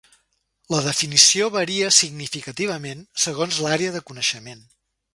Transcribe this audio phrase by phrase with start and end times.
[0.75, 4.69] La definició varia significativament segons l'àrea de coneixement.